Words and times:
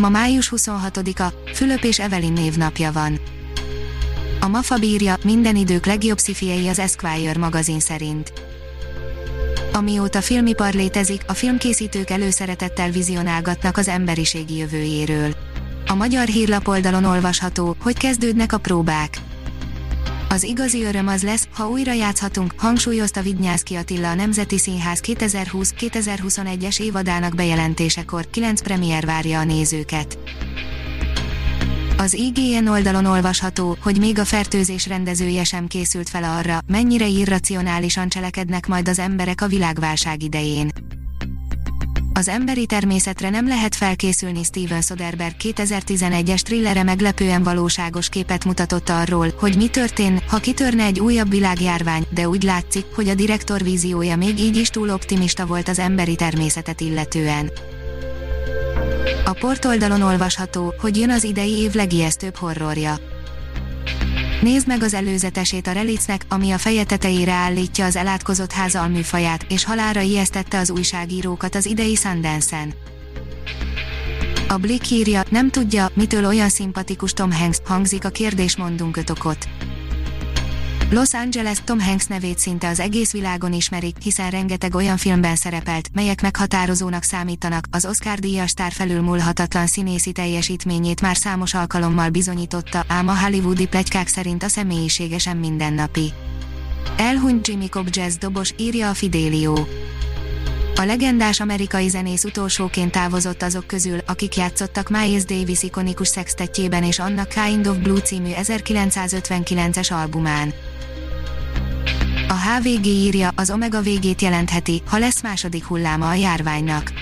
Ma 0.00 0.08
május 0.08 0.52
26-a, 0.56 1.32
Fülöp 1.54 1.84
és 1.84 1.98
Evelyn 1.98 2.32
névnapja 2.32 2.92
van. 2.92 3.20
A 4.40 4.48
MAFA 4.48 4.76
bírja, 4.76 5.16
minden 5.24 5.56
idők 5.56 5.86
legjobb 5.86 6.18
szifiei 6.18 6.68
az 6.68 6.78
Esquire 6.78 7.38
magazin 7.38 7.80
szerint. 7.80 8.32
Amióta 9.72 10.20
filmipar 10.20 10.72
létezik, 10.72 11.22
a 11.26 11.32
filmkészítők 11.32 12.10
előszeretettel 12.10 12.90
vizionálgatnak 12.90 13.76
az 13.76 13.88
emberiségi 13.88 14.56
jövőjéről. 14.56 15.34
A 15.86 15.94
magyar 15.94 16.26
hírlapoldalon 16.26 17.04
olvasható, 17.04 17.76
hogy 17.80 17.96
kezdődnek 17.96 18.52
a 18.52 18.58
próbák. 18.58 19.18
Az 20.32 20.42
igazi 20.42 20.82
öröm 20.82 21.08
az 21.08 21.22
lesz, 21.22 21.48
ha 21.52 21.68
újra 21.68 21.92
játszhatunk, 21.92 22.54
hangsúlyozta 22.56 23.22
Vidnyászki 23.22 23.74
Attila 23.74 24.10
a 24.10 24.14
Nemzeti 24.14 24.58
Színház 24.58 25.00
2020-2021-es 25.06 26.80
évadának 26.80 27.34
bejelentésekor, 27.34 28.30
9 28.30 28.62
premier 28.62 29.06
várja 29.06 29.38
a 29.38 29.44
nézőket. 29.44 30.18
Az 31.96 32.14
IGN 32.14 32.66
oldalon 32.66 33.04
olvasható, 33.04 33.76
hogy 33.82 33.98
még 33.98 34.18
a 34.18 34.24
fertőzés 34.24 34.86
rendezője 34.86 35.44
sem 35.44 35.66
készült 35.66 36.08
fel 36.08 36.24
arra, 36.24 36.58
mennyire 36.66 37.06
irracionálisan 37.06 38.08
cselekednek 38.08 38.66
majd 38.66 38.88
az 38.88 38.98
emberek 38.98 39.40
a 39.40 39.46
világválság 39.46 40.22
idején. 40.22 40.70
Az 42.20 42.28
emberi 42.28 42.66
természetre 42.66 43.30
nem 43.30 43.48
lehet 43.48 43.74
felkészülni 43.74 44.44
Steven 44.44 44.80
Soderbergh 44.80 45.36
2011-es 45.38 46.40
thrillere 46.40 46.82
meglepően 46.82 47.42
valóságos 47.42 48.08
képet 48.08 48.44
mutatott 48.44 48.88
arról, 48.88 49.32
hogy 49.38 49.56
mi 49.56 49.68
történ, 49.68 50.20
ha 50.28 50.38
kitörne 50.38 50.84
egy 50.84 51.00
újabb 51.00 51.30
világjárvány, 51.30 52.06
de 52.10 52.28
úgy 52.28 52.42
látszik, 52.42 52.84
hogy 52.94 53.08
a 53.08 53.14
direktor 53.14 53.62
víziója 53.62 54.16
még 54.16 54.38
így 54.38 54.56
is 54.56 54.68
túl 54.68 54.90
optimista 54.90 55.46
volt 55.46 55.68
az 55.68 55.78
emberi 55.78 56.14
természetet 56.14 56.80
illetően. 56.80 57.50
A 59.24 59.32
portoldalon 59.32 60.02
olvasható, 60.02 60.74
hogy 60.78 60.96
jön 60.96 61.10
az 61.10 61.24
idei 61.24 61.58
év 61.58 61.74
legijesztőbb 61.74 62.36
horrorja. 62.36 62.96
Nézd 64.40 64.66
meg 64.66 64.82
az 64.82 64.94
előzetesét 64.94 65.66
a 65.66 65.72
Relicnek, 65.72 66.24
ami 66.28 66.50
a 66.50 66.58
feje 66.58 66.84
tetejére 66.84 67.32
állítja 67.32 67.84
az 67.84 67.96
elátkozott 67.96 68.52
háza 68.52 68.88
műfaját, 68.88 69.46
és 69.48 69.64
halára 69.64 70.00
ijesztette 70.00 70.58
az 70.58 70.70
újságírókat 70.70 71.54
az 71.54 71.66
idei 71.66 71.94
Sundance-en. 71.94 72.74
A 74.48 74.56
Blick 74.56 74.90
írja, 74.90 75.22
nem 75.30 75.50
tudja, 75.50 75.90
mitől 75.94 76.26
olyan 76.26 76.48
szimpatikus 76.48 77.12
Tom 77.12 77.32
Hanks, 77.32 77.58
hangzik 77.64 78.04
a 78.04 78.08
kérdés 78.08 78.56
mondunk 78.56 78.96
ötokot. 78.96 79.48
Los 80.92 81.14
Angeles 81.14 81.58
Tom 81.64 81.80
Hanks 81.80 82.06
nevét 82.06 82.38
szinte 82.38 82.68
az 82.68 82.80
egész 82.80 83.12
világon 83.12 83.52
ismerik, 83.52 83.96
hiszen 84.02 84.30
rengeteg 84.30 84.74
olyan 84.74 84.96
filmben 84.96 85.36
szerepelt, 85.36 85.88
melyek 85.92 86.22
meghatározónak 86.22 87.02
számítanak, 87.02 87.64
az 87.70 87.86
Oscar 87.86 88.18
díjas 88.18 88.50
sztár 88.50 88.72
felülmúlhatatlan 88.72 89.66
színészi 89.66 90.12
teljesítményét 90.12 91.00
már 91.00 91.16
számos 91.16 91.54
alkalommal 91.54 92.08
bizonyította, 92.08 92.84
ám 92.88 93.08
a 93.08 93.18
hollywoodi 93.18 93.66
plegykák 93.66 94.08
szerint 94.08 94.42
a 94.42 94.48
személyisége 94.48 95.18
sem 95.18 95.38
mindennapi. 95.38 96.12
Elhunyt 96.96 97.48
Jimmy 97.48 97.68
Cobb 97.68 97.86
jazz 97.90 98.14
dobos, 98.14 98.54
írja 98.56 98.88
a 98.88 98.94
Fidelio. 98.94 99.54
A 100.76 100.84
legendás 100.84 101.40
amerikai 101.40 101.88
zenész 101.88 102.24
utolsóként 102.24 102.90
távozott 102.90 103.42
azok 103.42 103.66
közül, 103.66 103.98
akik 104.06 104.36
játszottak 104.36 104.88
Miles 104.88 105.24
Davis 105.24 105.62
ikonikus 105.62 106.08
szextetjében 106.08 106.82
és 106.82 106.98
annak 106.98 107.28
Kind 107.28 107.66
of 107.66 107.76
Blue 107.76 108.00
című 108.00 108.30
1959-es 108.34 109.92
albumán. 109.92 110.52
HVG 112.40 112.86
írja, 112.86 113.30
az 113.36 113.50
Omega 113.50 113.80
végét 113.80 114.22
jelentheti, 114.22 114.82
ha 114.86 114.98
lesz 114.98 115.22
második 115.22 115.64
hulláma 115.64 116.08
a 116.08 116.14
járványnak. 116.14 116.92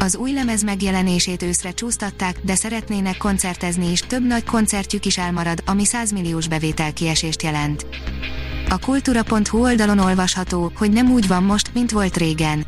Az 0.00 0.16
új 0.16 0.32
lemez 0.32 0.62
megjelenését 0.62 1.42
őszre 1.42 1.70
csúsztatták, 1.70 2.36
de 2.42 2.54
szeretnének 2.54 3.16
koncertezni 3.16 3.90
is, 3.90 4.00
több 4.00 4.26
nagy 4.26 4.44
koncertjük 4.44 5.04
is 5.06 5.18
elmarad, 5.18 5.62
ami 5.66 5.84
100 5.84 6.12
milliós 6.12 6.48
bevételkiesést 6.48 7.42
jelent. 7.42 7.86
A 8.68 8.78
kultúra.hu 8.78 9.62
oldalon 9.62 9.98
olvasható, 9.98 10.72
hogy 10.76 10.90
nem 10.90 11.10
úgy 11.10 11.26
van 11.26 11.42
most, 11.42 11.70
mint 11.74 11.90
volt 11.90 12.16
régen. 12.16 12.66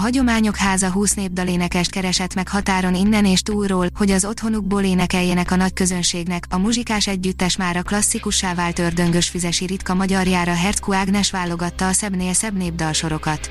Hagyományok 0.00 0.56
Háza 0.56 0.90
20 0.90 1.14
népdalénekest 1.14 1.90
keresett 1.90 2.34
meg 2.34 2.48
határon 2.48 2.94
innen 2.94 3.24
és 3.24 3.42
túlról, 3.42 3.88
hogy 3.94 4.10
az 4.10 4.24
otthonukból 4.24 4.82
énekeljenek 4.82 5.50
a 5.50 5.56
nagy 5.56 5.72
közönségnek. 5.72 6.44
A 6.48 6.58
muzsikás 6.58 7.06
együttes 7.06 7.56
már 7.56 7.76
a 7.76 7.82
klasszikussá 7.82 8.54
vált 8.54 8.78
ördöngös 8.78 9.28
füzesi 9.28 9.66
ritka 9.66 9.94
magyarjára 9.94 10.54
Herckó 10.54 10.92
Ágnes 10.92 11.30
válogatta 11.30 11.86
a 11.86 11.92
szebbnél 11.92 12.32
szebb 12.32 12.56
népdalsorokat. 12.56 13.50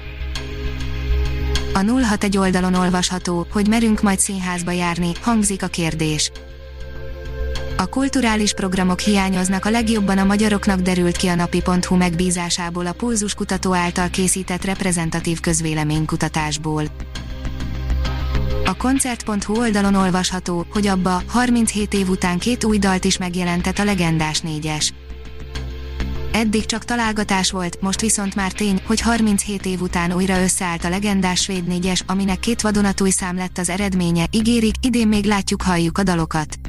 A 1.74 1.80
061 1.80 2.38
oldalon 2.38 2.74
olvasható, 2.74 3.48
hogy 3.52 3.68
merünk 3.68 4.02
majd 4.02 4.20
színházba 4.20 4.72
járni, 4.72 5.12
hangzik 5.22 5.64
a 5.64 5.68
kérdés. 5.68 6.32
A 7.80 7.86
kulturális 7.86 8.54
programok 8.54 9.00
hiányoznak 9.00 9.66
a 9.66 9.70
legjobban 9.70 10.18
a 10.18 10.24
magyaroknak 10.24 10.80
derült 10.80 11.18
ki 11.18 11.28
a 11.28 11.36
napi.hu 11.36 11.96
megbízásából 11.96 12.86
a 12.86 12.94
Pulzus 12.94 13.34
kutató 13.34 13.74
által 13.74 14.10
készített 14.10 14.64
reprezentatív 14.64 15.40
közvéleménykutatásból. 15.40 16.84
A 18.66 18.78
koncert.hu 18.78 19.58
oldalon 19.60 19.96
olvasható, 19.96 20.66
hogy 20.72 20.88
abba 20.88 21.22
37 21.28 21.94
év 21.94 22.10
után 22.10 22.40
két 22.40 22.64
új 22.64 22.78
dalt 22.78 23.06
is 23.06 23.18
megjelentett 23.18 23.80
a 23.80 23.84
legendás 23.84 24.40
négyes. 24.40 24.94
Eddig 26.32 26.66
csak 26.66 26.86
találgatás 26.86 27.52
volt, 27.52 27.82
most 27.82 28.02
viszont 28.02 28.36
már 28.36 28.52
tény, 28.52 28.82
hogy 28.86 29.02
37 29.02 29.66
év 29.66 29.82
után 29.82 30.14
újra 30.14 30.42
összeállt 30.42 30.84
a 30.84 30.90
legendás 30.90 31.42
svéd 31.42 31.68
négyes, 31.68 32.04
aminek 32.08 32.40
két 32.40 32.62
vadonatúj 32.62 33.10
szám 33.10 33.36
lett 33.36 33.58
az 33.58 33.70
eredménye, 33.70 34.26
ígérik, 34.32 34.76
idén 34.82 35.08
még 35.08 35.26
látjuk 35.26 35.62
halljuk 35.62 35.98
a 35.98 36.04
dalokat. 36.04 36.69